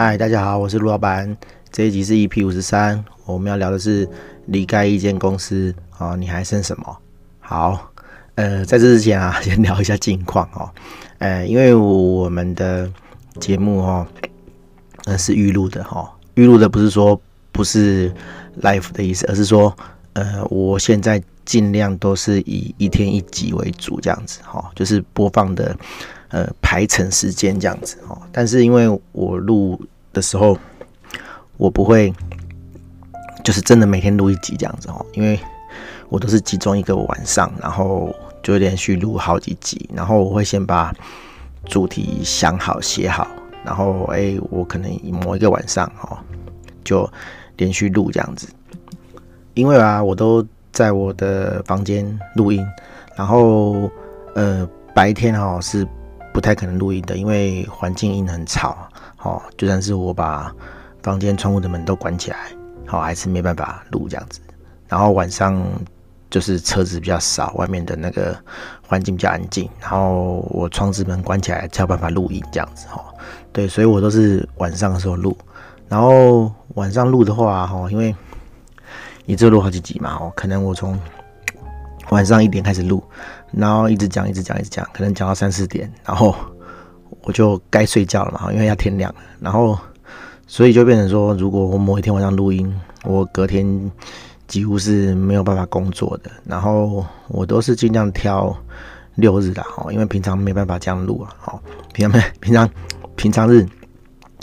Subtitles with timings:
[0.00, 1.36] 嗨，大家好，我是陆老板。
[1.72, 4.08] 这一集是 EP 五十三，我们要聊的是
[4.46, 6.96] 离开一间公司啊，你还剩什么？
[7.40, 7.90] 好，
[8.36, 10.70] 呃，在这之前啊， 先聊一下近况哦。
[11.18, 12.88] 呃，因为我们的
[13.40, 14.06] 节目哦，
[15.06, 17.20] 呃，是预录的哈，预录的不是说
[17.50, 18.08] 不是
[18.62, 19.76] live 的意思，而是说，
[20.12, 25.76] 呃，我现在尽量都是以一天一集为主，这样子哈，就是播放的。
[26.30, 29.80] 呃，排程时间这样子哦，但是因为我录
[30.12, 30.58] 的时候，
[31.56, 32.12] 我不会
[33.42, 35.40] 就是真的每天录一集这样子哦，因为
[36.10, 40.94] 我都是集中一个晚上，然后就连续录好几集，然后我会先把
[41.64, 43.26] 主题想好写好，
[43.64, 46.18] 然后哎、我可能某一个晚上哦，
[46.84, 47.10] 就
[47.56, 48.48] 连续录这样子，
[49.54, 52.62] 因为啊，我都在我的房间录音，
[53.16, 53.90] 然后
[54.34, 55.88] 呃，白天哦是。
[56.38, 58.88] 不太可能录音的，因为环境音很吵，
[59.24, 60.54] 哦，就算是我把
[61.02, 62.52] 房间窗户的门都关起来，
[62.86, 64.38] 好，还是没办法录这样子。
[64.86, 65.60] 然后晚上
[66.30, 68.38] 就是车子比较少，外面的那个
[68.86, 73.04] 环境比较安静，然后我窗子门关起来才有办法录音这样子，哈，
[73.52, 75.36] 对，所以我都是晚上的时候录。
[75.88, 78.14] 然后晚上录的话，哈，因为
[79.24, 80.96] 你这录好几集嘛，哦，可能我从
[82.10, 83.02] 晚上一点开始录，
[83.52, 86.34] 然后一直讲，一直讲，一直讲，可能讲到三四点，然后
[87.22, 89.20] 我就该睡觉了嘛，因为要天亮了。
[89.40, 89.78] 然后，
[90.46, 92.72] 所以就变成说，如果我某一天晚上录音，
[93.04, 93.90] 我隔天
[94.46, 96.30] 几乎是没有办法工作的。
[96.44, 98.56] 然后我都是尽量挑
[99.14, 101.34] 六日的哈，因为平常没办法这样录啊。
[101.38, 102.68] 好，平常平常
[103.16, 103.66] 平常日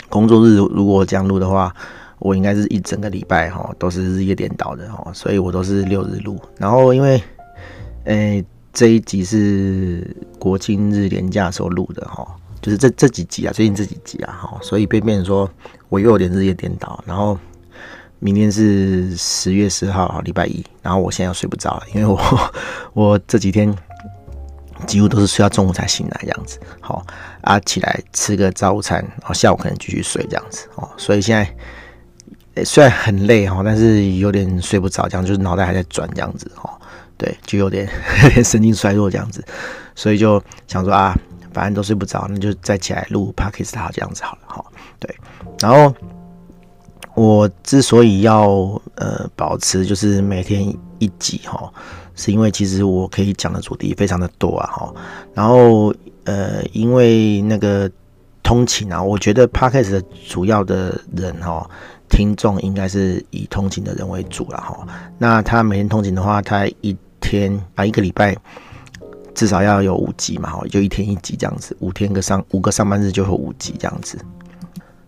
[0.08, 1.74] 工作日如果这样录的话，
[2.18, 6.38] 我应该是一整个礼拜哈都是日夜颠倒的哈，所以我都是六日录。
[6.58, 7.22] 然后因为
[8.04, 8.44] 诶、
[8.76, 12.28] 这一集是国庆日连假时候录的哈，
[12.60, 15.50] 就是这这几集啊，最近这几集啊哈，所以被变成说
[15.88, 17.02] 我又有点日夜颠倒。
[17.06, 17.38] 然后
[18.18, 22.52] 明天是十月十号，礼拜一，然后我现在又睡不着了，因为我
[22.92, 23.74] 我这几天
[24.86, 27.02] 几乎都是睡到中午才醒来这样子，好
[27.40, 36.78] 啊，起来吃个早餐，然后下午可能继续睡这样子哦，所以现在虽然很累哈，但是有点睡不着，这样就是脑袋还在转这样子哈。
[37.18, 37.88] 对，就有点
[38.24, 39.42] 有点神经衰弱这样子，
[39.94, 41.14] 所以就想说啊，
[41.52, 44.64] 反正都睡不着，那就再起来录 Podcast 这样子好了哈。
[44.98, 45.16] 对，
[45.60, 45.94] 然后
[47.14, 48.48] 我之所以要
[48.96, 50.62] 呃保持就是每天
[50.98, 51.72] 一集哈，
[52.14, 54.94] 是因为其实我可以讲的主题非常的多啊哈。
[55.32, 55.94] 然后
[56.24, 57.90] 呃，因为那个
[58.42, 61.68] 通勤啊，我觉得 Podcast 的主要的人哈。
[62.08, 64.86] 听众应该是以通勤的人为主了哈。
[65.18, 66.96] 那他每天通勤的话，他一
[67.28, 68.36] 天啊，一个礼拜
[69.34, 74.16] 至少要有五集嘛，哈，就一天一集这样子，五天个上五个上班日就有五集这样子。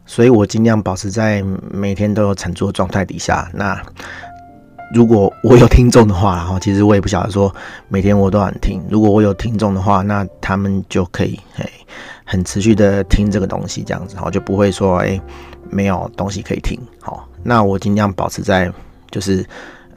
[0.04, 3.48] 所以我尽量保持在每天都有产出的状态底下。
[3.54, 3.80] 那
[4.92, 7.54] 如果我有听众的话，哈，其实我也不晓得说
[7.88, 8.82] 每天我都想听。
[8.90, 11.64] 如果我有听众的话，那他们就可以嘿
[12.24, 15.20] 很持续的听这个东西这样子，哈，就不会说哎
[15.70, 16.78] 没有东西可以听。
[17.00, 18.70] 好，那我尽量保持在
[19.10, 19.46] 就是。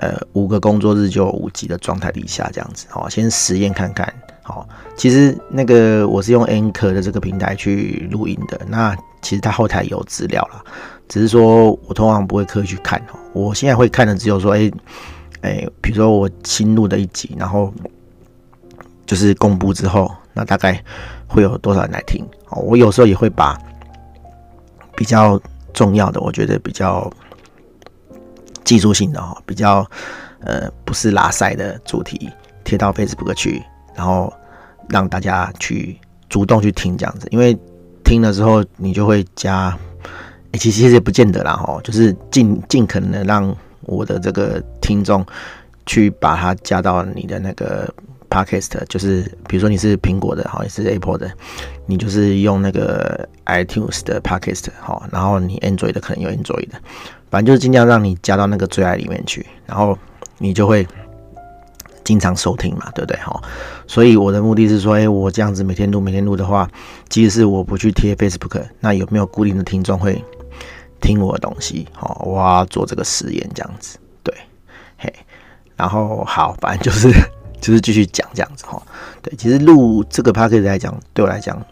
[0.01, 4.11] 呃，五个工作日就五集的状态底下，这样子，好，先实验看看。
[4.41, 4.67] 好，
[4.97, 10.63] 其实那个我是用 Anchor 的这个平台去录音的，那其实它后台有资料啦，
[11.07, 13.19] 只是说我通常不会刻意去看哦。
[13.31, 14.71] 我现在会看的只有说，哎、
[15.41, 17.71] 哎、比如说我新录的一集，然后
[19.05, 20.83] 就是公布之后，那大概
[21.27, 22.25] 会有多少人来听？
[22.49, 23.55] 我有时候也会把
[24.95, 25.39] 比较
[25.73, 27.07] 重要的，我觉得比较。
[28.71, 29.85] 技术性的哦，比较
[30.39, 32.29] 呃不是拉塞的主题
[32.63, 33.61] 贴到 Facebook 去，
[33.93, 34.33] 然后
[34.87, 35.99] 让大家去
[36.29, 37.57] 主动去听这样子，因为
[38.05, 39.77] 听了之后你就会加，
[40.53, 45.25] 欸、其实也不见得啦哈，就是尽尽可能的让我的这个听众
[45.85, 47.93] 去把它加到你的那个
[48.31, 51.29] Podcast，就是比如说你是苹果的哈，也是 Apple 的，
[51.85, 56.81] 你就是用那个 iTunes 的 Podcast 哈，然后你 Android 的可能有 Android 的。
[57.29, 59.97] 反正就是尽量让你加到那个最爱里面去，然后
[60.37, 60.87] 你就会
[62.03, 63.17] 经常收听嘛，对不对？
[63.19, 63.41] 哈，
[63.87, 66.69] 所以我的目的是说，哎，我这样子每天录每天录的话，
[67.07, 70.21] 即使是我不去贴 Facebook，那有没有固定的听众会
[70.99, 71.87] 听我的东西？
[71.93, 74.35] 好，我要做这个实验，这样子，对，
[74.97, 75.13] 嘿，
[75.77, 77.09] 然后好，反正就是
[77.61, 78.81] 就是继续讲这样子哈。
[79.21, 81.63] 对，其实录这个 Podcast 来讲，对我来讲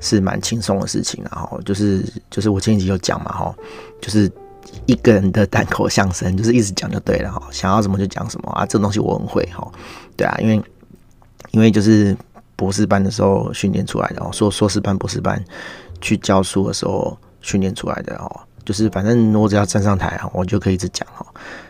[0.00, 3.54] 是蛮轻松的事情，然后就是就是我前几集有讲嘛，哈，
[4.02, 4.30] 就是。
[4.84, 9.66] 一个人的单口相声，就是一直讲就对了哈，想要什么就讲什么啊，这东西我很会哈，
[10.16, 10.62] 对啊，因为
[11.52, 12.16] 因为就是
[12.56, 15.42] 博士班的时候训练出来的哦，硕硕士班、博士班
[16.00, 18.40] 去教书的时候训练出来的哦。
[18.64, 21.24] 就是反正我只要站上台啊，我就可以一直讲哈。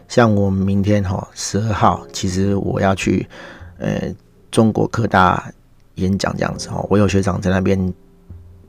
[0.08, 3.28] 像我明天哈十二号，其实我要去
[3.78, 4.14] 呃
[4.50, 5.50] 中国科大
[5.96, 7.92] 演讲这样子哈，我有学长在那边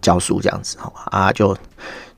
[0.01, 1.55] 教书这样子哈啊，就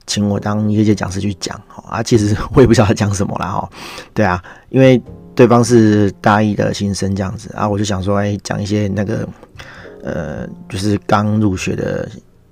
[0.06, 3.70] 请我当业界讲师去讲哈啊，其实我也不知道他讲什么啦哈。
[4.14, 5.00] 对啊，因为
[5.34, 9.28] 对方是大一的新生这样子啊，我就想说哎讲一些那个
[10.02, 12.08] 呃就是刚入学的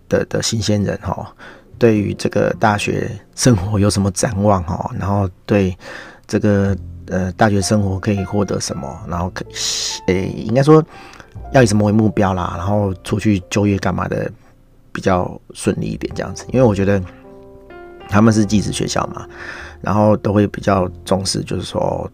[0.09, 1.33] 的的新鲜人哈。
[1.79, 4.91] 对于这个大学生活有什么展望哈？
[4.99, 5.77] 然后对
[6.27, 6.77] 这个
[7.09, 8.99] 呃大学生活可以获得什么？
[9.09, 9.45] 然后可
[10.07, 10.83] 诶应该说
[11.53, 12.55] 要以什么为目标啦？
[12.57, 14.31] 然后出去就业干嘛的
[14.93, 16.45] 比较顺利一点这样子？
[16.53, 17.03] 因为我觉得
[18.09, 19.27] 他们是技职学校嘛，
[19.81, 22.11] 然后都会比较重视，就是说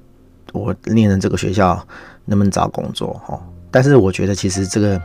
[0.52, 1.87] 我念的这个学校
[2.25, 3.41] 能不能找工作哈？
[3.70, 5.00] 但是我觉得其实这个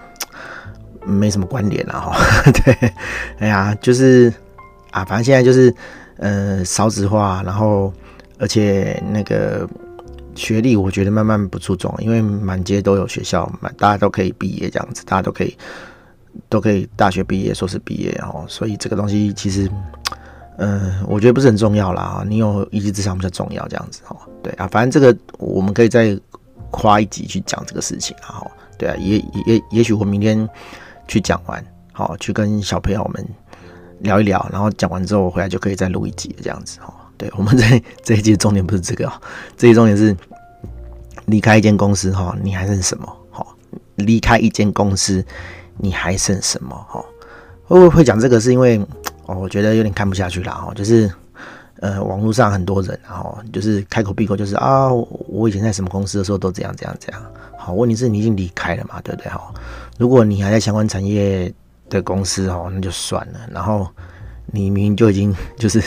[1.06, 2.18] 没什么关联啦哈。
[2.52, 2.94] 对，
[3.40, 4.34] 哎呀，就是。
[4.92, 5.72] 啊，反正现在就是，
[6.18, 7.94] 呃，少子化，然后
[8.40, 9.68] 而且那个
[10.34, 15.58] 学历，我觉得慢慢不注重，因为满街都有学校，满大家都可以毕业这样子，大家都可以
[16.48, 19.70] 都可以大学毕业、硕士毕业哦，所以这个东西其实，
[20.58, 22.24] 呃，我觉得不是很重要啦。
[22.28, 24.16] 你有一技之长比较重要，这样子哦。
[24.42, 26.18] 对啊，反正这个我们可以再
[26.72, 28.42] 夸一集去讲这个事情啊。
[28.78, 30.48] 对啊，也也也许我明天
[31.08, 33.26] 去讲完，好，去跟小朋友们。
[34.02, 37.09] 聊一聊，然后讲完之后，我回来就可以再录一集这样子哈。
[37.20, 39.12] 对，我们这这一季重点不是这个，
[39.58, 40.16] 这一重点是
[41.26, 43.06] 离开一间公司哈，你还剩什么？
[43.30, 43.46] 哈，
[43.96, 45.24] 离开一间公司，
[45.78, 46.74] 你还剩什么？
[46.88, 47.04] 哈，
[47.66, 48.80] 会会讲这个是因为
[49.26, 50.74] 哦，我觉得有点看不下去了哈。
[50.74, 51.12] 就是
[51.82, 54.90] 呃，网络上很多人然后就是开口闭口就是啊，
[55.28, 57.22] 我以前在什么公司的时候都这样这样这样。
[57.58, 59.30] 好，问题是你已经离开了嘛，对不对？
[59.30, 59.54] 哈，
[59.98, 61.54] 如果你还在相关产业。
[61.90, 63.40] 的公司哦，那就算了。
[63.52, 63.88] 然后
[64.46, 65.82] 你明明就已经 就是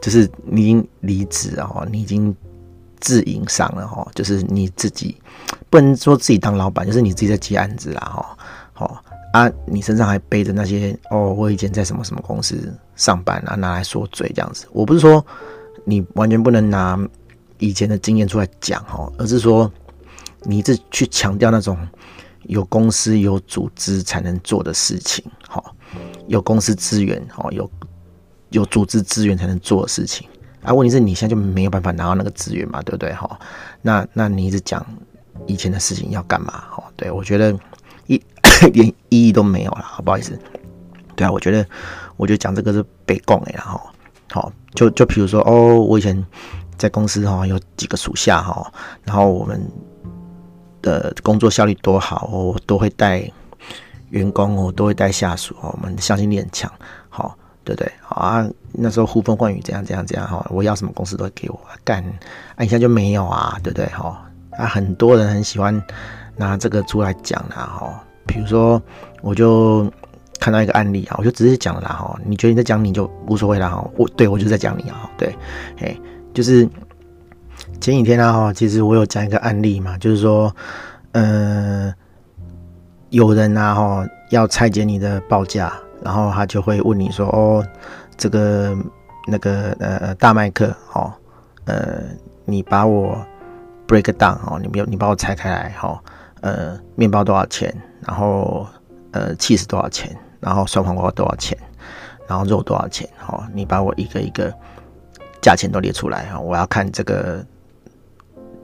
[0.00, 2.34] 就是你已经离职哦，你已经
[2.98, 5.16] 自营上了哈，就是你自己
[5.68, 8.38] 不能说自己当老板，就是你自己在接案子啦哈。
[8.72, 14.66] 好啊，你身上还背着那些哦，我以前在什么什么公司上班啊，拿来说嘴这样子。
[14.72, 15.24] 我不是说
[15.84, 16.98] 你完全不能拿
[17.58, 19.70] 以前的经验出来讲哈，而是说
[20.42, 21.76] 你一直去强调那种。
[22.44, 25.76] 有公司有组织才能做的事情，好，
[26.26, 27.70] 有公司资源，好，有
[28.50, 30.28] 有组织资源才能做的事情。
[30.62, 33.12] 啊，问题是你现在就没有办法拿到那个资源嘛，对不对？
[33.14, 33.38] 哈，
[33.82, 34.84] 那那你一直讲
[35.46, 36.52] 以前的事情要干嘛？
[36.70, 37.58] 哈，对，我觉得
[38.06, 38.20] 一
[38.72, 40.38] 点意义都没有了，好不好意思？
[41.16, 41.66] 对啊，我觉得
[42.16, 43.80] 我觉得讲这个是白讲的，然后
[44.30, 46.24] 好，就就比如说哦，我以前
[46.76, 48.72] 在公司哈有几个属下哈，
[49.04, 49.60] 然后我们。
[50.82, 53.30] 的工作效率多好，我都会带
[54.08, 56.72] 员工，我都会带下属，我们向心力很强，
[57.10, 57.36] 好，
[57.74, 57.92] 对不对？
[58.08, 62.04] 啊，那时候呼风唤雨，这样这样这样哈，我要什么公司都会给我干，
[62.56, 63.86] 啊，一下就没有啊，对不对？
[63.86, 64.20] 哈，
[64.58, 65.80] 啊，很多人很喜欢
[66.36, 68.82] 拿这个出来讲啦，哈，比如说
[69.22, 69.90] 我就
[70.38, 75.34] 看到一个案例啊，我就直接讲了啦，哈，你觉得你在讲你就无所谓啦，哈，我对我就在讲你啊，对，
[75.80, 75.96] 哎，
[76.34, 76.68] 就是。
[77.78, 80.54] 前几天啊，哈，其实我有讲一个案例嘛，就是说，
[81.12, 81.92] 呃，
[83.10, 87.66] 有人啊，哈，要拆解你的报价，然后他就会问你说，哦，
[88.16, 88.76] 这个
[89.26, 91.12] 那个呃大麦克，哦，
[91.64, 92.02] 呃，
[92.44, 93.18] 你把我
[93.86, 96.02] break down，哦，你没有，你把我拆开来，哈，
[96.40, 97.74] 呃，面包多少钱？
[98.06, 98.66] 然后
[99.12, 100.16] 呃汽水多少钱？
[100.40, 101.56] 然后酸黄瓜多少钱？
[102.26, 103.08] 然后肉多少钱？
[103.18, 104.52] 哈，你把我一个一个
[105.42, 107.44] 价钱都列出来，哈，我要看这个。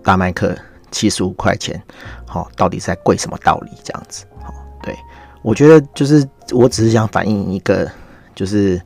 [0.05, 0.55] 大麦克
[0.93, 1.83] 七十五块钱，
[2.29, 3.73] 好，到底在贵什么道理？
[3.83, 4.97] 这样子，好，对，
[5.43, 7.91] 我觉得就是，我只是想反映一个，
[8.35, 8.81] 就是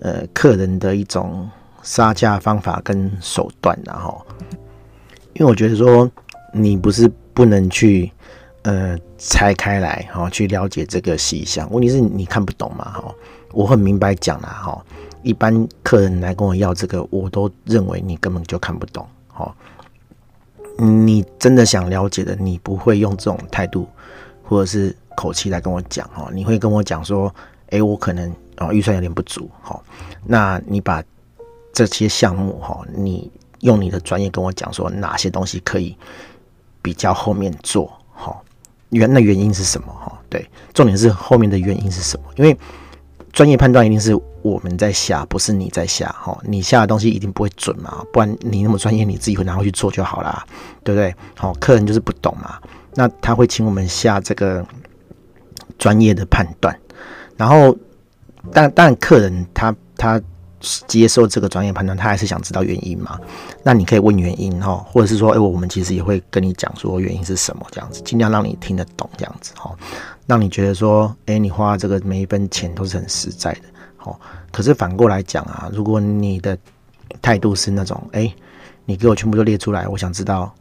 [0.00, 1.48] 呃，客人的一种
[1.82, 4.24] 杀价方法跟手段，然后，
[5.34, 6.10] 因为我觉得说，
[6.52, 8.10] 你不是不能去
[8.62, 13.14] 呃拆开来，哈，去了解这个细项，问题是你看不懂嘛，哈，
[13.52, 14.84] 我很明白讲了，哈，
[15.22, 19.54] 一般客人来跟我要这个，我都认为你根本就看不懂，哈。
[20.78, 23.86] 你真的想了解的，你不会用这种态度
[24.42, 27.34] 或者是口气来跟我讲哦，你会跟我讲说，
[27.70, 29.82] 诶，我可能哦预算有点不足，好，
[30.24, 31.02] 那你把
[31.72, 35.96] 这些项目哈，你用你的专业跟我讲说哪些东西可以
[36.80, 38.42] 比较后面做，好，
[38.90, 40.18] 原那原因是什么哈？
[40.28, 42.24] 对，重点是后面的原因是什么？
[42.36, 42.56] 因为。
[43.32, 46.38] 专业判断一定是我们在下，不是你在下哈。
[46.44, 50.44] 你下的东西一定不会准嘛，不然你那么专业，你自己会拿回去做就好啦，
[50.84, 51.14] 对不对？
[51.34, 52.58] 好，客人就是不懂嘛，
[52.94, 54.62] 那他会请我们下这个
[55.82, 56.78] 专业的判断。
[57.36, 57.76] 然后，
[58.52, 60.20] 但但客人他他
[60.86, 63.18] 接受这个专业判断，他还是想知道原因嘛？
[63.64, 69.74] 那你可以问原因哈，或者是说，哎，我们其实也会跟你讲说原因是什么，这样子，尽量让你听得懂，这样子哈，
[70.26, 73.62] 让你觉得说，哎，你花这个每一分钱都是很实在的，
[73.96, 74.20] 好。
[74.52, 76.56] 可是反过来讲啊，如果你的
[77.20, 78.32] 态度是那种，哎，
[78.84, 80.52] 你给我全部都列出来，我想知道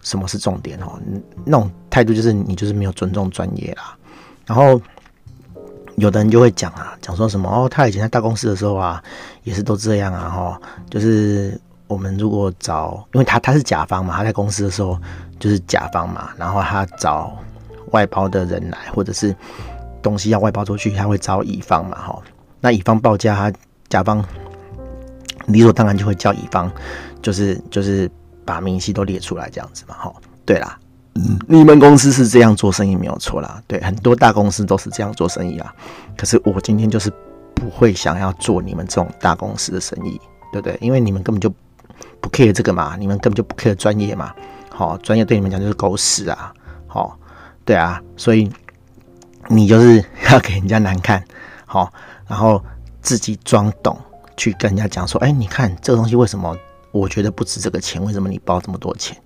[0.00, 0.98] 什么是重点哦，
[1.44, 3.96] 那种态度就是你就是没有尊重专业啦，
[4.46, 4.80] 然后。
[5.96, 9.00] 有的人就会讲啊，讲说什么哦，他以前在大公司的时候啊，
[9.44, 10.60] 也是都这样啊，哈，
[10.90, 14.98] 就是我们如果找，因为他他是甲方嘛，他在公司的时候
[15.38, 17.38] 就是甲方嘛，然后他找
[17.92, 19.32] 外包的人来，或者是
[20.02, 22.20] 东西要外包出去，他会找乙方嘛，哈，
[22.60, 23.56] 那乙方报价，他
[23.88, 24.20] 甲方
[25.46, 26.68] 理所当然就会叫乙方，
[27.22, 28.10] 就是就是
[28.44, 30.12] 把明细都列出来这样子嘛，哈，
[30.44, 30.76] 对啦。
[31.46, 35.72] 你们公司是这样做生意没有错啦，对，很多大公司都是这样做生意啦。
[36.16, 37.12] 可是我今天就是
[37.54, 40.20] 不会想要做你们这种大公司的生意，
[40.52, 40.76] 对不对？
[40.80, 41.48] 因为你们根本就
[42.20, 44.34] 不 care 这个嘛，你们根本就不 care 专业嘛。
[44.70, 46.52] 好，专业对你们讲就是狗屎啊。
[46.88, 47.16] 好，
[47.64, 48.50] 对啊，所以
[49.48, 51.22] 你就是要给人家难看，
[51.64, 51.92] 好，
[52.26, 52.60] 然后
[53.00, 53.96] 自己装懂
[54.36, 56.56] 去跟人家讲说，哎，你看这个东西为什么
[56.90, 58.02] 我觉得不值这个钱？
[58.04, 59.16] 为什么你包这么多钱？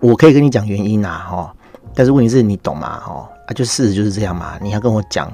[0.00, 1.54] 我可以跟你讲原因呐，哈，
[1.94, 3.00] 但是问题是你懂吗？
[3.00, 4.56] 哈，啊，就事实就是这样嘛。
[4.62, 5.32] 你要跟我讲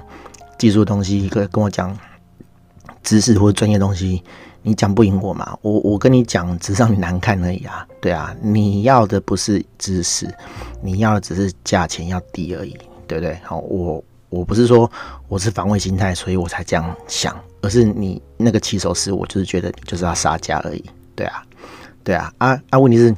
[0.59, 1.95] 技术东西，跟跟我讲
[3.03, 4.23] 知识或者专业东西，
[4.63, 5.55] 你讲不赢我嘛。
[5.61, 7.87] 我我跟你讲，只是让你难看而已啊。
[8.01, 10.27] 对啊，你要的不是知识，
[10.81, 12.75] 你要的只是价钱要低而已，
[13.07, 13.39] 对不对？
[13.45, 14.91] 好，我我不是说
[15.29, 20.83] 我是防卫心态，所以我才这样想，而是你那个起手式，我就是觉得你就是要杀价而已。
[21.15, 21.43] 对啊，
[22.03, 23.15] 对啊，啊啊，问题是。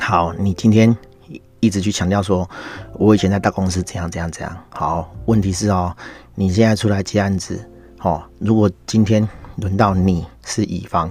[0.00, 0.96] 好，你今天
[1.58, 2.48] 一直去强调说，
[2.92, 4.56] 我以前在大公司怎样怎样怎样。
[4.70, 5.94] 好，问题是哦，
[6.34, 7.68] 你现在出来接案子，
[8.02, 11.10] 哦，如果今天轮到你是乙方，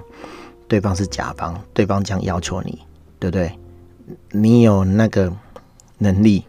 [0.68, 2.80] 对方是甲方，对方这样要求你，
[3.20, 3.60] 对不对？
[4.32, 5.32] 你有那个
[5.98, 6.46] 能力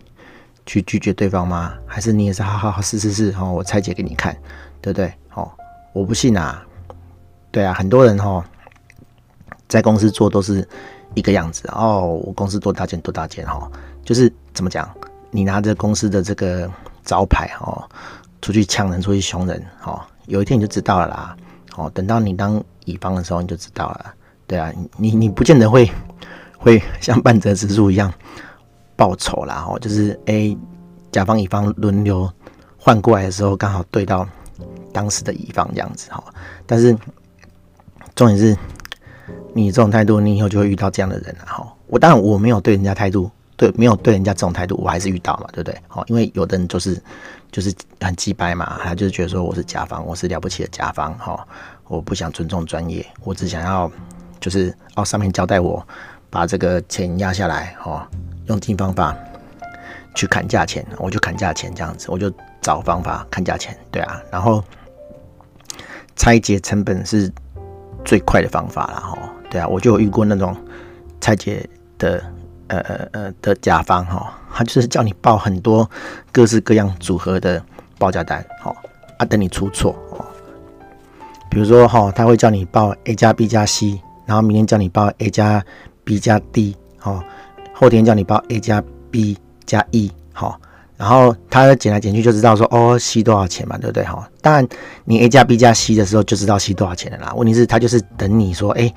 [0.66, 1.74] 去拒绝对方吗？
[1.84, 3.34] 还是你也是好好好是是是？
[3.40, 4.36] 哦，我拆解给你看，
[4.80, 5.12] 对不对？
[5.34, 5.50] 哦，
[5.92, 6.64] 我不信啊。
[7.50, 8.44] 对啊，很多人哦，
[9.66, 10.68] 在公司做都是。
[11.16, 13.68] 一个样子哦，我公司多大件多大件哈，
[14.04, 14.86] 就是怎么讲，
[15.30, 16.70] 你拿着公司的这个
[17.04, 17.82] 招牌哦，
[18.42, 21.36] 出去呛人，出去凶人哦，有一天你就知道了啦。
[21.74, 24.14] 哦，等到你当乙方的时候，你就知道了。
[24.46, 25.90] 对啊，你你不见得会
[26.58, 28.12] 会像半泽直树一样
[28.94, 29.66] 报仇啦。
[29.66, 30.56] 哦，就是 A
[31.10, 32.30] 甲方乙方轮流
[32.76, 34.28] 换过来的时候，刚好对到
[34.92, 36.22] 当时的乙方这样子哈。
[36.66, 36.94] 但是
[38.14, 38.54] 重点是。
[39.56, 41.66] 你这种态度，你以后就会遇到这样的人了哈。
[41.86, 45.80] 我当然我没有对人家态度，对，没有对人家这种态度，我还是遇到嘛，对不对？
[45.88, 47.02] 好，因为有的人就是
[47.50, 51.48] 就是很鸡掰嘛，他就是觉得说我是甲方，我是了不起的甲方哈，
[51.88, 53.90] 我不想尊重专业，我只想要
[54.40, 55.82] 就是哦上面交代我
[56.28, 58.06] 把这个钱压下来哈，
[58.48, 59.16] 用尽方法
[60.14, 64.62] 去砍价钱，我就砍价钱这样子，我就找方法砍价钱，对啊，然后
[66.14, 67.32] 拆解成本是
[68.04, 69.18] 最快的方法了哈。
[69.56, 70.54] 对啊，我就有遇过那种
[71.18, 72.22] 拆解的
[72.66, 75.90] 呃呃呃的甲方哈，他就是叫你报很多
[76.30, 77.62] 各式各样组合的
[77.98, 78.76] 报价单，哈
[79.16, 80.22] 啊等你出错哦。
[81.48, 85.64] 比如说哈，他会叫你报 A 加 B 加 C，然后明天叫你报 A 加
[86.04, 87.24] B 加 D，哈，
[87.72, 90.54] 后天叫你报 A 加 B 加 E，哈，
[90.98, 94.28] 然后他减来减去就知道说哦 C 多少钱嘛，对不对哈？
[94.42, 94.68] 当然
[95.06, 97.32] 你 A 加 B 加 C 的时候就知道 C 多少钱了啦。
[97.34, 98.92] 问题是，他就是等你说哎。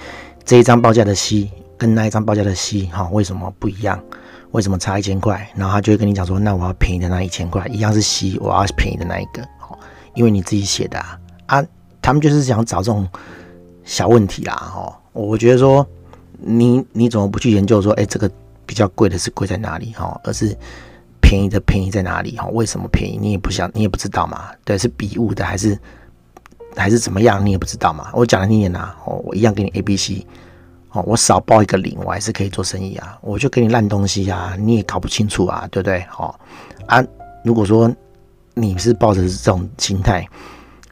[0.49, 4.03] 这一张报价的 C 跟那一张报价的 C 哈，为什么不一样？
[4.49, 5.47] 为什么差一千块？
[5.55, 9.47] 然后他就会跟你讲说，那我要便宜的那一千块，一样是 C，我要便宜的那一个，
[10.15, 11.63] 因为你自己写的啊，啊，
[12.01, 13.07] 他们就是想找这种
[13.83, 15.87] 小问题啦，哈，我觉得说
[16.39, 18.27] 你你怎么不去研究说，哎，这个
[18.65, 20.57] 比较贵的是贵在哪里哈，而是
[21.21, 22.47] 便宜的便宜在哪里哈？
[22.47, 23.19] 为什么便宜？
[23.21, 24.45] 你也不想，你也不知道嘛？
[24.65, 25.77] 对，是笔误的还是？
[26.75, 28.09] 还是怎么样，你也不知道嘛。
[28.13, 30.25] 我讲了你也拿哦，我一样给你 A、B、C
[30.91, 33.17] 哦，我少报一个零，我还是可以做生意啊。
[33.21, 36.03] 我就给你烂东西啊，你也搞不清楚啊，对不对？
[36.17, 36.33] 哦
[36.87, 37.03] 啊，
[37.43, 37.93] 如果说
[38.53, 40.27] 你是抱着这种心态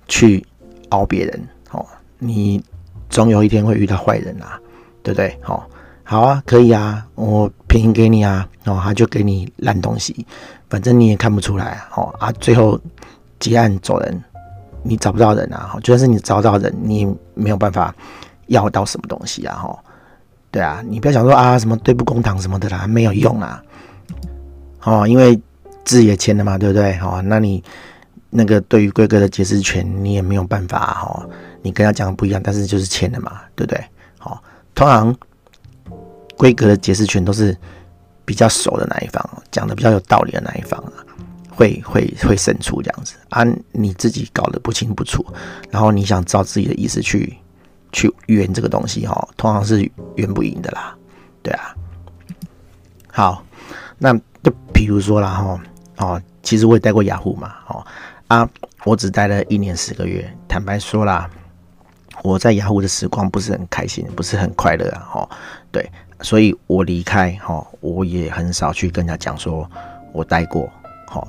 [0.07, 0.46] 去
[0.89, 1.86] 熬别人哦，
[2.19, 2.63] 你
[3.10, 4.60] 总有一天会遇到坏人啊，
[5.01, 5.39] 对不对？
[5.46, 5.63] 哦，
[6.03, 10.25] 好啊，可以啊，我便宜给你啊，哦，他就给你烂东西，
[10.69, 12.79] 反正你也看不出来哦啊，最后
[13.39, 14.24] 结案走人。
[14.88, 17.94] 你找不到人啊，就算是你找到人，你没有办法
[18.48, 19.79] 要到什么东西啊，哈，
[20.50, 23.62] 对啊，你不要想说啊，什么对簿公堂什么的啦，没有用啊，
[24.84, 25.39] 哦，因为
[25.84, 26.98] 字也签了嘛，对不对？
[27.00, 27.63] 哦，那你
[28.29, 31.25] 那个对于规格的解释权，你也没有办法哈。
[31.62, 33.84] 你跟他讲的不一样，但是就是签了嘛，对不对？
[34.20, 34.41] 好，
[34.75, 35.15] 通常
[36.38, 37.56] 规格的解释权都是
[38.24, 41.03] 比较熟的那一方，讲的比较有道理的那一方啊，
[41.58, 43.44] 会会会胜出这样子啊。
[43.72, 45.26] 你自己搞得不清不楚，
[45.72, 47.36] 然后你想照自己的意思去
[47.92, 50.96] 去圆这个东西哈，通常是圆不赢的啦，
[51.42, 51.76] 对啊。
[53.12, 53.44] 好，
[53.98, 55.62] 那就比如说啦哈，
[55.98, 57.86] 哦，其实我也待过雅虎嘛，哦
[58.28, 58.48] 啊，
[58.86, 61.30] 我只待了一年十个月，坦白说啦。
[62.24, 65.00] 我在雅虎的时光不是很开心，不是很快乐啊！
[65.08, 65.30] 哈，
[65.72, 65.88] 对，
[66.22, 69.70] 所以我离开哈，我也很少去跟人家讲说
[70.12, 70.68] 我待过，
[71.06, 71.26] 哈，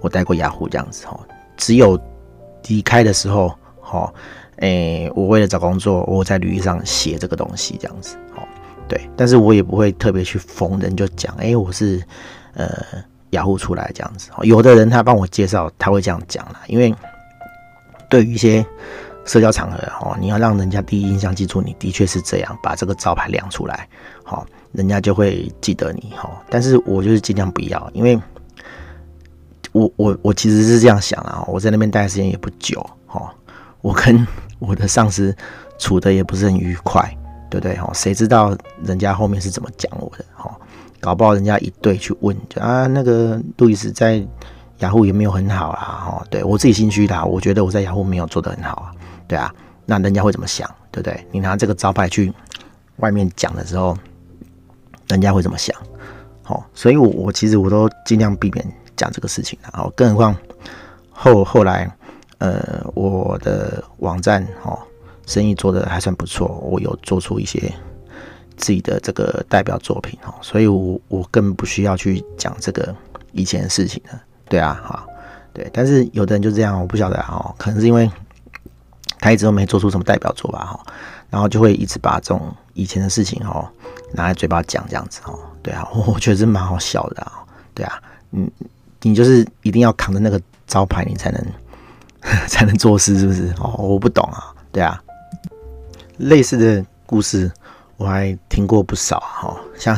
[0.00, 1.18] 我待过雅虎这样子哈。
[1.56, 2.00] 只有
[2.66, 4.12] 离开的时候，哈，
[4.56, 8.42] 诶，我为了找工作，我在履历上写这个东西这样子，哈，
[8.88, 9.08] 对。
[9.16, 12.02] 但是我也不会特别去逢人就讲，诶，我是
[12.54, 12.68] 呃
[13.30, 14.30] 雅虎出来这样子。
[14.42, 16.94] 有的人他帮我介绍，他会这样讲啦，因为
[18.08, 18.64] 对于一些。
[19.24, 23.86] 社交场合哦，你要让人家第一印象记住你，的确是这样，把这个招牌亮出来，
[24.24, 26.42] 好，人家就会记得你哈。
[26.48, 28.18] 但是我就是尽量不要，因为
[29.78, 33.32] 我我我其实是这样想啊，我在那边待的时间也不久哈，
[33.80, 34.26] 我跟
[34.58, 35.34] 我的上司
[35.78, 37.16] 处的也不是很愉快，
[37.48, 37.90] 对不对哈？
[37.94, 40.50] 谁知道人家后面是怎么讲我的哈？
[41.00, 44.26] 搞不好人家一对去问，就啊那个路易斯在
[44.80, 48.90] 雅虎也没有很好啊哈，对我自己心虚的，我觉得我在雅虎没有做得很好啊。
[49.28, 49.54] 对啊，
[49.86, 51.24] 那人家会怎么想，对不对？
[51.30, 52.32] 你拿这个招牌去
[52.96, 53.96] 外面讲的时候，
[55.08, 55.76] 人家会怎么想？
[56.42, 58.66] 好，所以我我其实我都尽量避免
[58.98, 59.70] 讲这个事情的。
[59.72, 60.36] 好，更何况
[61.10, 61.90] 后后来，
[62.36, 64.78] 呃，我的网站哦，
[65.24, 67.72] 生意做得还算不错，我有做出一些
[68.58, 72.94] 自己的这个代表作品哦，所以我我更不需要去讲这个
[73.32, 74.20] 以前的事情了。
[74.50, 75.06] 对啊，哈，
[75.54, 78.10] 对，但是有的人就这样，我不晓得啊，可能是因为。
[79.20, 80.80] 他一直都没做出什么代表作吧，哈，
[81.28, 83.68] 然后就会一直把这种以前的事情，哦，
[84.12, 87.42] 拿来嘴巴讲这样子，哦，对啊，我觉得是蛮好笑的，啊，
[87.74, 88.48] 对啊，嗯，
[89.02, 91.46] 你就是一定要扛着那个招牌，你才能
[92.48, 93.52] 才能做事，是不是？
[93.60, 95.02] 哦，我不懂啊，对啊，
[96.16, 97.50] 类似的故事
[97.96, 99.96] 我还听过不少，哈，像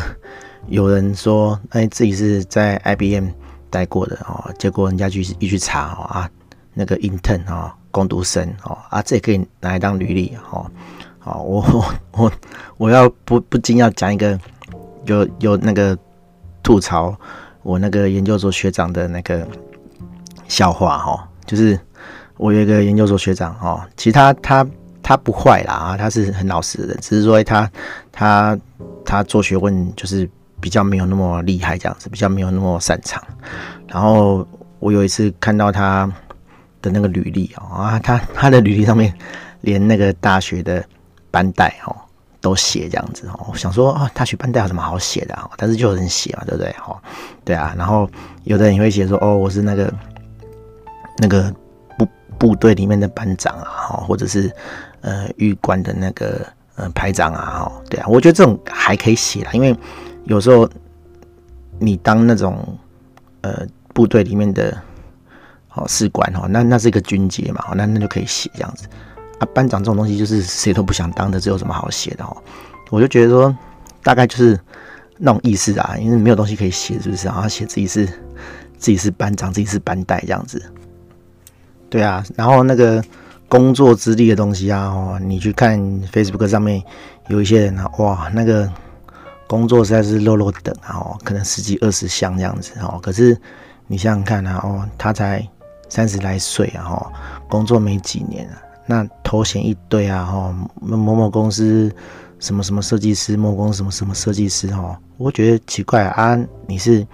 [0.69, 3.29] 有人说，哎，自己是在 IBM
[3.71, 6.31] 待过的，哦，结果人家去一去查，哦啊，
[6.75, 7.75] 那个 intern 啊。
[7.93, 10.65] 工读生哦啊，这也可以拿来当履历哦。
[11.25, 12.33] 哦，我 我
[12.77, 14.39] 我要不不禁要讲一个
[15.07, 15.99] 有有那个
[16.63, 17.13] 吐槽
[17.63, 19.47] 我那个研究所学长的那个
[20.49, 21.79] 笑话哈，就是
[22.37, 24.67] 我有一个研究所学长哦，其实他他
[25.03, 27.71] 他不坏啦啊，他是很老实的，只是说他
[28.13, 28.59] 他
[29.05, 30.29] 他做学问就是
[30.61, 33.23] 比较没有那么厉害这样子，比较没有那么擅长。
[33.87, 34.47] 然后
[34.79, 36.11] 我有一次看到他。
[36.83, 39.13] 的那个履历哦啊，他他的履历上面
[39.61, 40.83] 连那个大学的
[41.31, 41.95] 班代哦
[42.41, 45.51] 都写这样子哦，想说啊，大学班代有什么好写的啊？
[45.57, 46.71] 但是就有人写嘛，对不对？
[46.87, 46.97] 哦，
[47.45, 48.09] 对啊，然后
[48.45, 49.93] 有的人也会写说哦，我是那个
[51.19, 51.55] 那个
[51.99, 54.51] 部部队里面的班长啊，哈，或者是
[55.01, 59.77] 呃预官的那个呃排长啊，哈，对啊，我觉得这种还可以写啦，因为
[60.25, 60.69] 有时候
[61.79, 62.59] 你当那种
[63.43, 64.77] 呃部队里面的。
[65.73, 68.89] 哦，士官哦，那那是一个军阶嘛，那那就可以写这样子
[69.41, 69.47] 啊。
[69.53, 72.37] 班长这种东西就是谁都不想当的，这有什么好写的哦？
[72.91, 73.57] 我就觉得说，
[74.03, 74.57] 大概就是
[75.19, 77.27] 那种意思啊，因为没有东西可以写，是不是？
[77.27, 80.63] 然后写自己是自己是班长，自己是班代这样子。
[81.89, 83.03] 对啊，然后那个
[83.49, 85.79] 工作资历的东西啊，哦，你去看
[86.13, 86.83] Facebook 上面
[87.29, 88.71] 有一些人啊，哇，那个
[89.47, 93.37] 工作实在是落落等啊，哦，可能十几二十项这样子哦，可是
[93.89, 95.45] 你想想看啊，哦，他才。
[95.93, 97.13] 三十来岁啊，哦，
[97.49, 101.89] 工作没几年啊，那头衔一堆啊，哈，某某公司
[102.41, 107.07] 什么什么设计师，某公司什么什么设计师，哈，我觉得奇怪啊，你是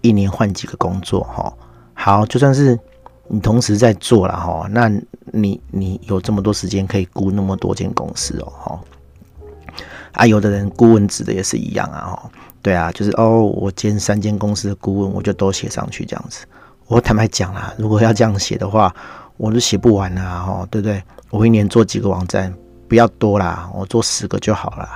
[0.00, 1.54] 一年换几个工作，哈，
[1.94, 2.76] 好，就算是
[3.28, 4.90] 你同时在做了，哈，那
[5.26, 8.80] 你你有这么多时间可以雇那么多间公司哦，哈，
[10.14, 12.30] 啊，有的人顾问职的也是一样啊，哈，
[12.60, 16.44] 对啊，就是哦，我兼三间公司的顾问，我就都写上去这样子。
[16.88, 18.92] 我坦白讲啦，如果要这样写的话，
[19.36, 21.02] 我都写不完啦，吼，对不对？
[21.30, 22.52] 我一年做几个网站，
[22.88, 24.88] 不要多啦，我做十个就好了。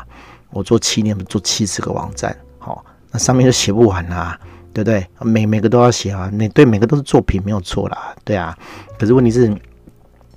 [0.51, 4.39] 我做七年，做七十个网站，好，那上面就写不完啦，
[4.73, 5.07] 对不对？
[5.21, 8.57] 每每个都要写啊，每对每个都是作品，没有错啦，对啊。
[8.99, 9.55] 可是问题是，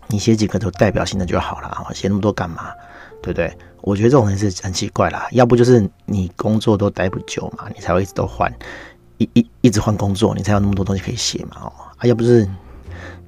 [0.08, 2.72] 你写几个都代表性的就好了，写那么多干嘛？
[3.22, 3.56] 对不对？
[3.82, 8.52] 我觉得这种人是很奇怪啦，要不就是你工作都待不久嘛，你才会一直都换。
[9.18, 11.58] 一一一直换工作，你才有那么多东西可以写嘛？
[11.62, 12.48] 哦，啊，要不是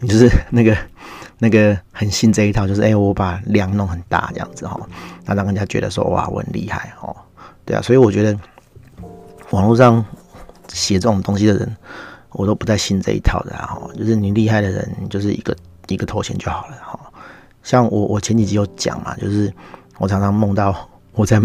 [0.02, 0.76] 你就是那个
[1.38, 4.80] 那个很信这一套，就是哎、我把量弄很大这样子哈，
[5.26, 7.16] 那让人家觉得说哇，我很厉害哦，
[7.64, 8.38] 对啊，所以我觉得
[9.52, 10.04] 网络上
[10.74, 11.78] 写这种东西的人，
[12.32, 15.56] 我都不太信这一套的哈，就是你厉害的人，就是一个
[15.88, 17.00] 一个头衔就好了哈。
[17.62, 19.54] 像我我前几集有讲嘛，就是
[20.00, 21.40] 我常常梦到我在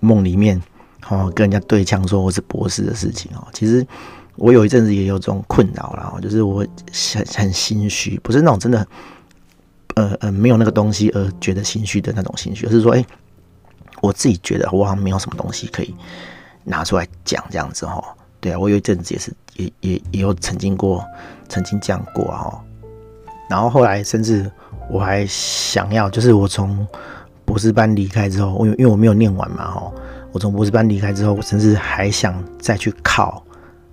[0.00, 0.60] 梦里面
[1.08, 3.86] 哦跟人家对呛说我是博士的事情哦，其实。
[4.36, 6.66] 我有一阵子也有这种困扰啦，就是我
[7.14, 8.86] 很很心虚，不是那种真的，
[9.94, 13.04] 呃呃，没有那个东西而觉得心虚的那种心虚，而是说，哎、
[14.00, 15.94] 我自己觉得我好像没有什么东西可以
[16.64, 18.02] 拿出来讲这样子哈。
[18.40, 21.04] 对啊，我有一阵子也是，也也也有曾经过，
[21.48, 22.64] 曾经讲过哈。
[23.50, 24.50] 然后后来甚至
[24.90, 26.86] 我还想要，就是我从
[27.44, 29.92] 博士班离开之后，我因为我没有念完嘛哈，
[30.32, 33.44] 我从博士班离开之后，我甚至还想再去考。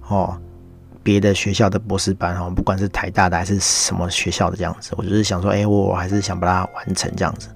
[0.09, 0.35] 哦，
[1.01, 7.47] 别的学校的博士班哦，不管是台大的还是什么学校的这样子，我就是想说，哎、欸，我还是想把它完成这样子。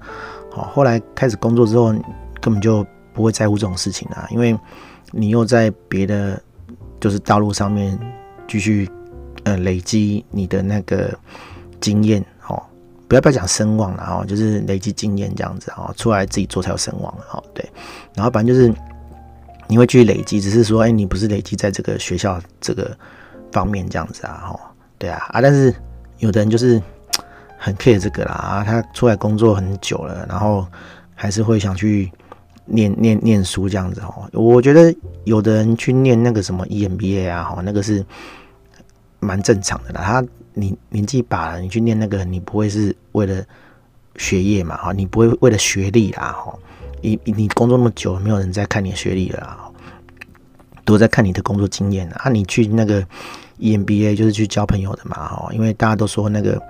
[0.51, 1.91] 好，后来开始工作之后，
[2.39, 4.57] 根本就不会在乎这种事情啊，因为
[5.11, 6.41] 你又在别的
[6.99, 7.97] 就是道路上面
[8.47, 8.89] 继续
[9.45, 11.13] 呃累积你的那个
[11.81, 12.61] 经验哦，
[13.07, 17.67] 不要不要讲声望了哦，就是累积经验这样子哦，出来自己做才有声望哦，对，
[18.15, 18.73] 然后反正就是。
[19.73, 22.95] 你会去累积，只是说，哎，你不是累积在这个学校这个
[23.51, 24.59] 方面这样子啊，吼，
[24.99, 25.73] 对啊，啊，但是
[26.19, 26.79] 有的人就是
[27.57, 30.67] 很 care 这个啦，啊，他出来工作很久了，然后
[31.15, 32.11] 还是会想去
[32.65, 34.29] 念念念书这样子哦。
[34.33, 38.05] 我觉得有的人去念那个什么 EMBA 啊，吼，那个是
[39.19, 40.03] 蛮正常的啦。
[40.03, 43.43] 他你年纪大了，你去念那个，你不会是为了
[44.17, 46.59] 学业嘛，哈，你不会为了学历啦，吼。
[47.05, 49.62] 你你工作那么久，没有人再看你学历了啊，
[50.85, 52.29] 都在看你的工作经验啊。
[52.29, 53.05] 你去那个
[53.59, 56.61] EMBA 就是去交朋友的嘛，哈，因为大家都说那个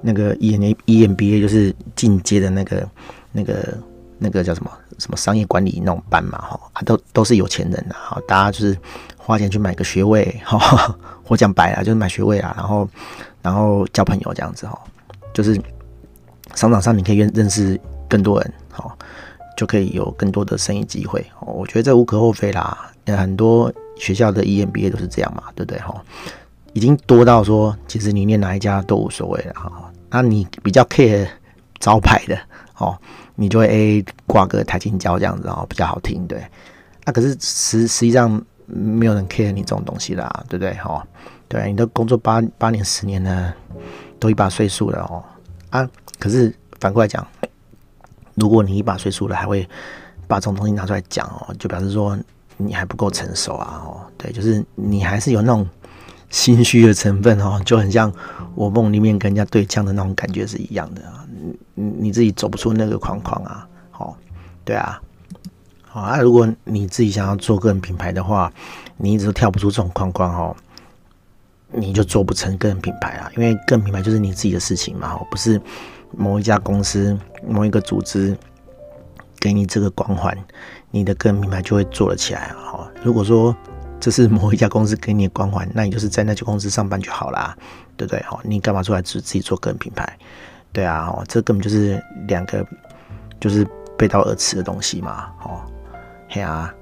[0.00, 2.88] 那个 EMBA 就是进阶的那个
[3.32, 3.78] 那个
[4.18, 8.76] 那个叫什么什么商业管理那种班嘛，哈，啊，都都是有钱人的哈，大家就是
[9.16, 10.96] 花钱去买个学位，哈，
[11.28, 12.88] 我讲白了就是买学位啊，然后
[13.42, 14.78] 然后交朋友这样子哈，
[15.32, 15.60] 就是
[16.54, 18.96] 商场上你可以认认识更多人，哈。
[19.54, 22.90] 就可以有更多的生意机会，我觉得这无可厚非啦。
[23.06, 25.80] 很多学校的 EMBA 都是这样嘛，对不对？
[25.80, 26.02] 哈，
[26.72, 29.90] 已经多到说，其实你念哪一家都无所谓了哈。
[30.10, 31.26] 那你比较 care
[31.78, 32.38] 招牌的
[32.78, 32.96] 哦，
[33.34, 36.42] 你就会 A 挂个台清交这样子哦，比较好听，对。
[37.04, 40.72] 那可是实实际上没有人 care 你这种东西啦，对不对？
[40.74, 41.06] 哈，
[41.48, 43.54] 对，你都工作八八年十年了，
[44.20, 45.22] 都一把岁数了哦。
[45.70, 45.88] 啊，
[46.18, 47.26] 可是反过来讲。
[48.34, 49.68] 如果你一把岁数了，还会
[50.26, 52.18] 把这种东西拿出来讲哦，就表示说
[52.56, 55.68] 你还不够成熟啊哦，对，就是你还是有那种
[56.30, 58.12] 心虚的成分哦，就很像
[58.54, 61.24] 我梦里面跟人家对呛的那种感觉是一样的啊，
[61.74, 64.16] 你你自己走不出那个框框啊，好，
[64.64, 65.00] 对啊，
[65.82, 68.52] 好啊，如果你自己想要做个人品牌的话，
[68.96, 70.56] 你一直都跳不出这种框框哦，
[71.70, 75.60] 你就做不成个人品牌啊，因为个人品牌就是你自己的事情嘛，不是。
[76.14, 78.36] 某一家公司、某一个组织
[79.40, 80.36] 给你这个光环，
[80.92, 82.88] 你的个人品牌就会做了起来哈！
[83.02, 83.56] 如果说
[83.98, 87.56] 这是某一家公司给你的光环， 那你就是在那家公司上班就好啦，
[87.96, 88.22] 对不对？
[88.22, 90.16] 哈，你干嘛出来自自己做个人品牌？
[90.72, 92.64] 对啊，哦，这根本就是两个
[93.40, 93.66] 就是
[93.98, 95.32] 背道而驰的东西嘛！
[95.42, 95.60] 哦，
[96.28, 96.72] 嘿啊，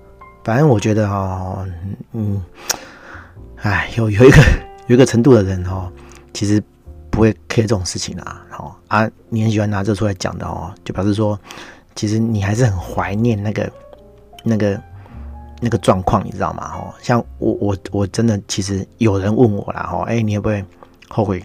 [0.44, 1.64] 反正我觉得哈，
[2.12, 2.44] 嗯，
[3.62, 4.42] 哎，有有一个
[4.88, 5.90] 有一个程度的人哦，
[6.34, 6.62] 其实。
[7.12, 11.36] 不会 care 这种事情啊，好啊，你很喜欢拿这出来讲的哦，就表示说，
[11.96, 13.68] 其实你还是很怀念那个、
[14.42, 14.80] 那个、
[15.60, 16.72] 那个状况，你知道吗？
[16.74, 20.64] 哦，像我、我、我真的，其实有人问我啦，哦，哎，你会不会
[21.08, 21.42] 后悔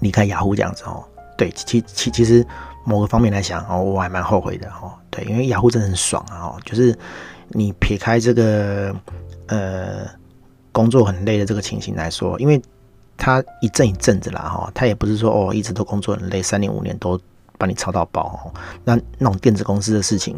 [0.00, 0.84] 离开雅虎这样子？
[0.84, 1.04] 哦，
[1.36, 2.46] 对，其其其实
[2.84, 6.96] 某个方面来讲，哦，我还蛮后悔的，哦，对，因为雅虎真的很爽啊，哦，就是
[7.48, 8.94] 你撇开这个
[9.46, 10.06] 呃
[10.72, 12.60] 工作很累的这个情形来说，因为。
[13.18, 17.20] 他一阵一阵子啦，哈，他也不是说哦，一直都工作很累，三年五年都
[17.56, 18.50] 把你操到爆哦。
[18.82, 20.34] 那那种电子公司的事情，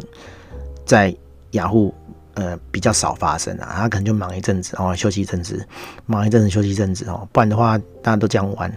[0.85, 1.15] 在
[1.55, 1.93] 雅虎
[2.35, 5.67] 呃比较少发生啊，他可能就忙一阵子哦，休息一阵子，
[6.05, 8.71] 忙一阵子休息一阵子哦，不然的话大家都这样玩，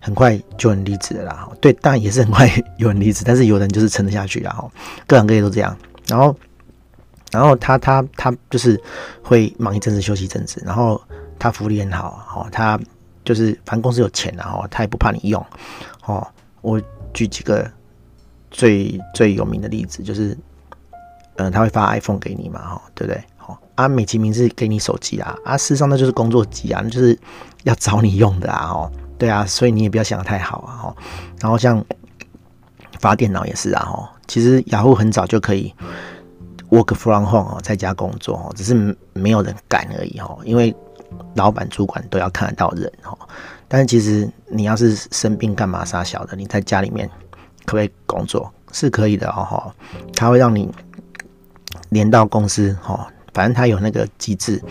[0.00, 1.48] 很快就很离职了啦。
[1.60, 4.68] 对，当然也是很快有人离职，但是有人就是撑得下去了哈，
[5.06, 5.76] 各行各业都这样。
[6.08, 6.36] 然后，
[7.30, 8.80] 然后他他他就是
[9.22, 11.00] 会忙一阵子休息一阵子，然后
[11.38, 12.78] 他福利很好哦，他。
[13.26, 15.44] 就是反正公司有钱然后他也不怕你用，
[16.04, 16.24] 哦，
[16.60, 16.80] 我
[17.12, 17.68] 举几个
[18.52, 20.38] 最最有名的例子，就是，
[21.36, 23.22] 嗯、他会发 iPhone 给你嘛，哈，对不对？
[23.36, 27.18] 好，啊，美其名是给你手机啊，啊，事实上那就是工作机啊，那就是
[27.64, 30.96] 要找你用的啊，哦，对啊，所以你也不要想得太好啊，哈。
[31.40, 31.84] 然后像
[32.98, 35.72] 发电脑也是啊，哈，其实雅虎很早就可以
[36.70, 40.74] work from home 哦，在家工作哦，只是没有人敢而已哦，因为
[41.34, 43.16] 老板主管都要看得到人哦。
[43.68, 47.08] 但是其实你要是生病干嘛啥小的，你在家里面
[47.64, 48.50] 可不可以工作？
[48.72, 49.72] 是可以的哦，
[50.14, 50.70] 他会让你
[51.88, 54.62] 连到公司哦，反正他有那个机制。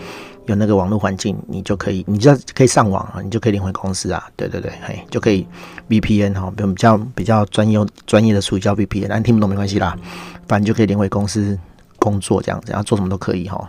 [0.46, 5.44] 有那个网络环境，你就可以，你就可以上网啊，你就可以连回公司啊，对对对，嘿，就可以
[5.88, 9.98] VPN 哈，比较比较专业专业的术语叫 VPN，但听不懂没关系啦，
[10.46, 11.58] 反正就可以连回公司
[11.98, 13.68] 工作这样子，然后做什么都可以哈，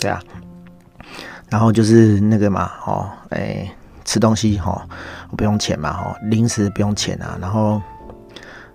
[0.00, 0.20] 对啊，
[1.48, 3.70] 然后就是那个嘛，哦，哎，
[4.04, 4.88] 吃东西哈，
[5.36, 7.80] 不用钱嘛，哈，零食不用钱啊，然后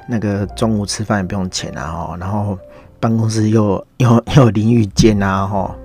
[0.07, 2.57] 那个中午吃饭也不用钱啊，哈，然后
[3.03, 5.75] 办公室又又又有淋浴间啊，哈。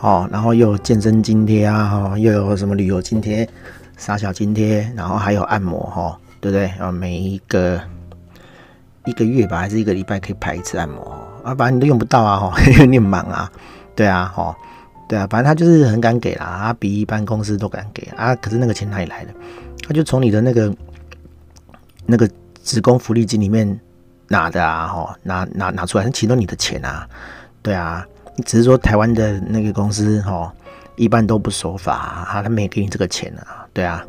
[0.00, 3.48] 哦，然后又有健身津贴啊，哈，又有什么旅游津贴、
[3.96, 6.66] 傻小津贴，然后还有按摩，哈，对不对？
[6.78, 7.80] 啊，每一个
[9.06, 11.00] 一个月吧，还是一个礼拜可以排一次按摩，
[11.44, 13.48] 啊，反正你都用不到啊，哈， 因为你很忙啊，
[13.94, 14.54] 对啊，哈，
[15.08, 19.32] 对啊，反正他就是很敢给啦，啊，比一般公司都敢给啊，可是那个钱哪里来的？
[19.86, 20.74] 他就从你的那个
[22.04, 22.28] 那个
[22.62, 23.80] 职工福利金里面
[24.34, 27.08] 拿的啊，哈，拿拿拿出来，其实都你的钱啊，
[27.62, 28.04] 对啊。
[28.44, 30.52] 只是说台湾的那个公司哈，
[30.96, 34.04] 一般都不守法啊，他没给你这个钱啊，对啊，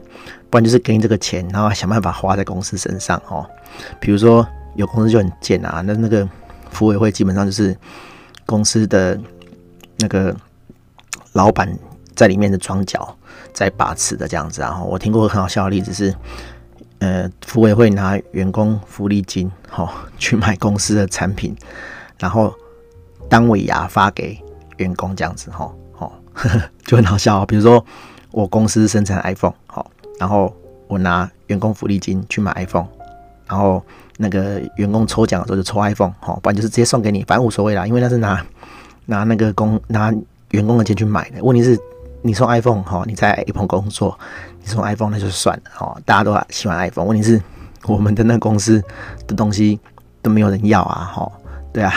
[0.49, 3.47] 不然就是给你这个钱，然后想办法花在公司身上哦。
[3.99, 6.27] 比如说有公司就很贱啊，那那个
[6.71, 7.77] 服委会基本上就是
[8.47, 9.15] 公司的
[9.99, 10.35] 那个
[11.33, 11.71] 老板
[12.15, 13.15] 在里面的桩脚
[13.53, 14.81] 在把持的这样子啊。
[14.81, 16.11] 我听过很好笑的例子是，
[16.99, 21.55] 呃，福委会拿员工福利金 哈去买公司的产品，
[22.19, 22.53] 然后。
[23.27, 24.39] 当尾牙发给
[24.77, 26.11] 员工这样子哈，哦，
[26.85, 27.45] 就很好笑哦。
[27.47, 27.83] 比如说
[28.29, 30.55] 我公司生产 iPhone，好，然后
[30.87, 32.85] 我拿员工福利金去买 iPhone，
[33.47, 33.83] 然后
[34.17, 38.45] 那个员工抽奖的时候就抽 iPhone，好，不然就是直接送给你，反正无所谓啦，因为那是拿
[39.07, 40.13] 拿那个工拿
[40.51, 41.43] 员工的钱去买的。
[41.43, 41.75] 问题是
[42.25, 44.17] 你送 iPhone，哈，你在 Apple 工作，
[44.59, 47.05] 你送 iPhone 那就算了，哦，大家都喜欢 iPhone。
[47.05, 47.39] 问题是
[47.83, 48.83] 我们的那公司
[49.27, 49.79] 的东西
[50.23, 51.31] 都没有人要啊，哈。
[51.71, 51.93] 对啊，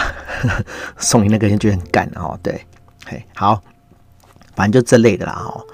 [0.99, 2.39] 送你那个人觉得很干哦。
[2.43, 2.61] 对，
[3.07, 3.63] 嘿，好，
[4.55, 5.65] 反正就这类的啦哦。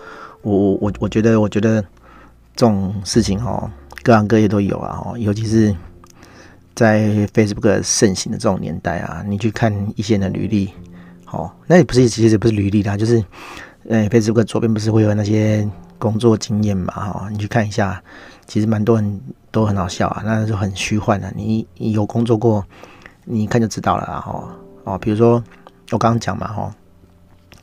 [0.43, 1.83] 我我我我觉得，我觉得
[2.55, 3.69] 这种事情哦，
[4.05, 5.19] 各行各业都有啊哦。
[5.19, 5.75] 尤其是
[6.75, 10.71] 在 Facebook 盛行的这种年代啊，你去看一些人的履历，
[11.31, 13.25] 哦，那也不是，其实也不是履历啦，就是
[13.88, 15.68] 呃，Facebook 左边不是会有那些
[15.99, 16.92] 工作经验嘛？
[16.94, 18.03] 哈，你去看一下，
[18.47, 19.20] 其实蛮多人
[19.51, 21.33] 都很好笑啊，那就很虚幻的。
[21.37, 22.64] 你你有工作过？
[23.27, 24.49] 你一看就知道了，哈
[24.85, 25.42] 哦，比如说
[25.90, 26.75] 我刚刚讲嘛，哈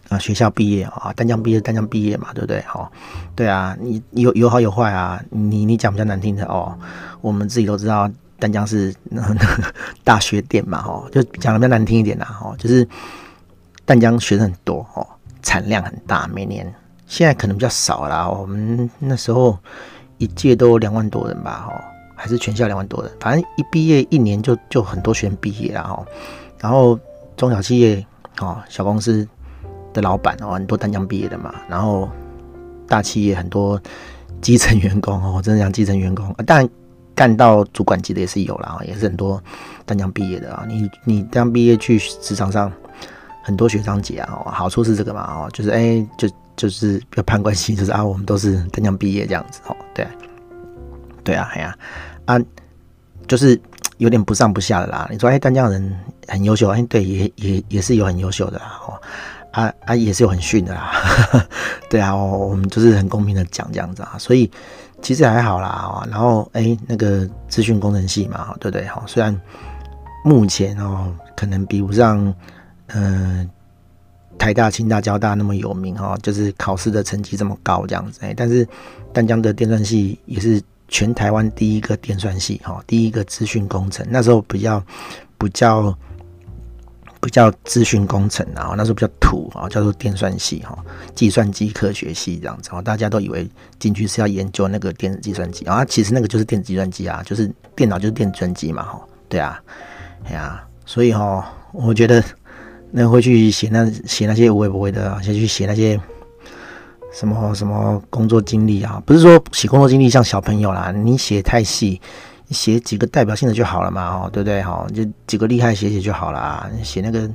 [0.10, 2.60] 啊，学校毕业啊，丹江毕业，丹江毕业嘛，对不对？
[2.62, 2.92] 哈，
[3.36, 6.76] 对啊，你有有好有坏啊，你你讲比较难听的哦，
[7.22, 12.88] 我们自己都知道，丹江是那 个大学店嘛，哈，就讲的比较难听一点啦，哈，就是
[13.86, 15.06] 丹江学生很多，哦，
[15.42, 16.74] 产量很大，每年
[17.08, 19.58] 现在可能比较少啦，我们那时候
[20.18, 21.84] 一届都两万多人吧，哈。
[22.14, 26.06] 还是全校两万多人，反正一毕业一年就就很多学生毕业了哈。
[26.60, 27.00] 然后
[27.36, 28.06] 中小企业
[28.40, 29.28] 哦，小公司
[29.92, 31.52] 的老板哦，很多单江毕业的嘛。
[31.68, 32.08] 然后
[32.88, 33.82] 大企业很多
[34.40, 36.70] 基层员工哦，真的讲基层员工，当然
[37.16, 39.42] 干到主管级的也是有啦，也是很多
[39.84, 40.64] 单江毕业的啊。
[40.68, 42.72] 你你淡江毕业去职场上，
[43.42, 50.08] 很多学长姐啊，好处是这个嘛哦，就是哎就就是要攀关系，就是啊我们都是淡江毕业这样子哦，对
[51.24, 51.78] 对啊，哎呀。
[52.26, 52.40] 啊，
[53.28, 53.60] 就是
[53.98, 55.08] 有点不上不下的啦。
[55.12, 58.80] 你说，哎，丹江人很优秀，哎，对，也也也是有很优秀的啦。
[58.88, 59.02] 哦，
[59.52, 60.94] 啊啊，也是有很逊的啦。
[61.90, 64.16] 对啊，我们就是很公平的讲这样子啊。
[64.20, 64.50] 所以
[65.02, 66.06] 其实还好啦。
[66.10, 68.88] 然后，哎，那个资讯工程系嘛，对不对？
[68.88, 69.36] 哈，虽然
[70.24, 72.34] 目前哦，可能比不上，
[72.94, 73.50] 嗯，
[74.38, 78.22] 台大、清大、交大那么有名哈，就是考试的成绩这么高这样子。
[78.36, 78.68] 但是
[79.14, 80.62] 淡江的电算系也是。
[80.94, 84.84] 全台湾第一个电算系，哈，第一个资讯工程，那时候比较
[85.38, 85.98] 不叫
[87.22, 90.78] 不叫资讯工程，啊那时候比较土啊，叫做电算系，哈，
[91.16, 93.50] 计算机科学系这样子，大家都以为
[93.80, 99.64] 进去是要研究那个电子计算机啊，其实那个就是电子计算机啊，就是电脑就是电子计算机嘛，哈，对啊，
[100.26, 102.22] 哎呀，所以哈，我觉得
[102.92, 106.00] 那会去写那写那些我也不会的，先去写那些。
[107.14, 109.04] 什么什么工作经历啊？
[109.06, 112.00] 不是说写工作经历像小朋友啦，你写太细，
[112.48, 114.62] 你写几个代表性的就好了嘛，哦，对不对？
[114.62, 116.72] 哈，就几个厉害写写就好了。
[116.82, 117.30] 写那个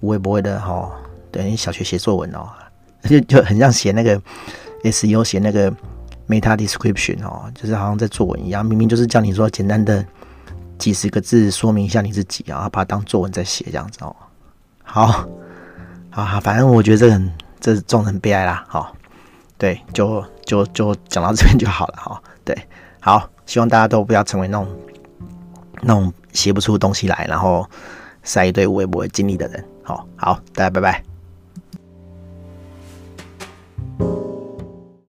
[0.00, 0.92] 无微不会的，哈，
[1.32, 2.46] 对，你小学写作文哦，
[3.04, 4.20] 就就很像写那个
[4.82, 5.72] SEO 写那个
[6.28, 10.04] meta description 哦，就是好像在作文一样，明明就是叫你说简单的
[10.76, 14.14] 几十个字说明一下你自己啊，把它当作文在写这样子哦。
[14.86, 15.06] 好
[16.10, 17.22] 好好反正我觉得这个
[17.60, 18.96] 这众人很悲哀啦好
[19.58, 22.56] 对就就就讲到这边就好了哈对
[23.00, 24.68] 好希望大家都不要成为那种
[25.82, 27.68] 那种写不出东西来然后
[28.22, 31.02] 塞一堆微博经历的人好好大家拜拜。